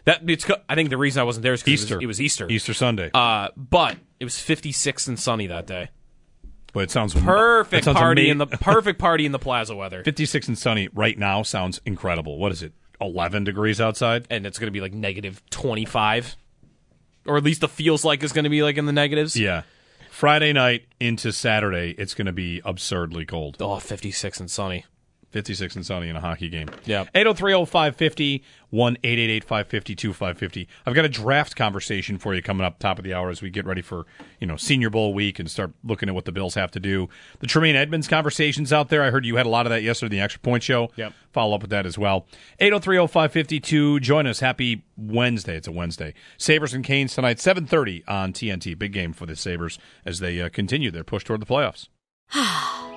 That 0.06 0.28
it's. 0.30 0.46
I 0.70 0.76
think 0.76 0.90
the 0.90 0.98
reason 0.98 1.20
I 1.22 1.24
wasn't 1.24 1.44
there 1.44 1.54
is 1.54 1.62
because 1.62 1.84
Easter. 1.84 1.96
it 1.96 1.98
was, 1.98 2.04
it 2.04 2.08
was 2.08 2.22
Easter. 2.22 2.48
Easter 2.50 2.74
Sunday. 2.74 3.12
Uh, 3.14 3.50
but 3.56 3.98
it 4.20 4.24
was 4.24 4.40
56 4.40 5.08
and 5.08 5.20
sunny 5.20 5.48
that 5.48 5.68
day. 5.68 5.90
but 6.74 6.80
it 6.84 6.92
sounds 6.92 7.14
Perfect 7.14 7.84
sounds 7.86 7.98
party 7.98 8.24
ama- 8.24 8.32
in 8.32 8.38
the 8.38 8.48
perfect 8.62 9.00
party 9.00 9.26
in 9.26 9.32
the 9.34 9.40
plaza 9.40 9.76
weather, 9.76 10.04
56 10.04 10.48
and 10.48 10.58
sunny 10.58 10.88
right 10.94 11.18
now 11.18 11.44
sounds 11.44 11.80
incredible. 11.86 12.40
What 12.40 12.52
is 12.52 12.64
it? 12.64 12.74
11 13.00 13.44
degrees 13.44 13.80
outside? 13.80 14.26
and 14.32 14.48
it's 14.48 14.58
going 14.58 14.66
to 14.68 14.72
be 14.72 14.82
like 14.82 14.94
negative 14.94 15.40
25, 15.52 16.36
or 17.28 17.38
at 17.38 17.44
least 17.44 17.62
it 17.64 17.70
feels 17.70 18.04
like 18.04 18.24
it's 18.24 18.34
going 18.34 18.46
to 18.46 18.50
be 18.50 18.64
like 18.64 18.78
in 18.78 18.86
the 18.88 18.92
negatives. 18.94 19.36
Yeah. 19.38 19.62
Friday 20.18 20.52
night 20.52 20.88
into 21.00 21.32
Saturday, 21.32 21.92
it's 21.92 22.16
going 22.16 22.26
to 22.26 22.34
be 22.34 22.60
absurdly 22.66 23.24
cold. 23.24 23.58
Oh, 23.60 23.78
56 23.78 24.40
and 24.40 24.50
sunny. 24.50 24.84
56 25.38 25.76
and 25.76 25.86
sunny 25.86 26.10
in 26.10 26.16
a 26.16 26.20
hockey 26.20 26.50
game. 26.50 26.68
Yeah. 26.86 27.06
803-0550, 27.14 28.42
1-888-550-2550. 28.74 30.66
I've 30.84 30.96
got 30.96 31.06
a 31.06 31.10
draft 31.10 31.56
conversation 31.56 32.18
for 32.18 32.34
you 32.34 32.42
coming 32.42 32.66
up 32.66 32.80
top 32.80 32.98
of 32.98 33.04
the 33.04 33.14
hour 33.14 33.30
as 33.30 33.40
we 33.40 33.52
get 33.52 33.68
ready 33.68 33.84
for, 33.84 34.08
you 34.40 34.48
know, 34.48 34.56
Senior 34.56 34.90
Bowl 34.90 35.14
week 35.14 35.38
and 35.38 35.50
start 35.50 35.74
looking 35.84 36.10
at 36.10 36.16
what 36.16 36.26
the 36.26 36.32
Bills 36.32 36.56
have 36.56 36.72
to 36.72 36.80
do. 36.80 37.08
The 37.38 37.46
Tremaine 37.46 37.76
Edmunds 37.76 38.08
conversations 38.08 38.74
out 38.74 38.90
there. 38.90 39.04
I 39.04 39.12
heard 39.12 39.28
you 39.28 39.36
had 39.36 39.46
a 39.46 39.50
lot 39.50 39.68
of 39.68 39.70
that 39.70 39.84
yesterday 39.84 40.16
in 40.16 40.20
the 40.20 40.24
Extra 40.24 40.40
Point 40.40 40.64
Show. 40.64 40.90
Yep. 40.96 41.14
Follow 41.32 41.54
up 41.54 41.62
with 41.62 41.70
that 41.70 41.86
as 41.86 42.00
well. 42.00 42.26
803-0552. 42.60 44.02
Join 44.02 44.26
us. 44.26 44.40
Happy 44.40 44.86
Wednesday. 44.98 45.58
It's 45.58 45.68
a 45.68 45.72
Wednesday. 45.72 46.16
Sabres 46.40 46.74
and 46.74 46.84
Canes 46.84 47.14
tonight, 47.14 47.38
7.30 47.38 48.04
on 48.08 48.34
TNT. 48.34 48.76
Big 48.76 48.92
game 48.92 49.14
for 49.14 49.28
the 49.28 49.36
Sabres 49.36 49.78
as 50.04 50.18
they 50.18 50.42
uh, 50.42 50.50
continue 50.50 50.90
their 50.90 51.04
push 51.04 51.24
toward 51.24 51.44
the 51.44 51.46
playoffs. 51.46 51.90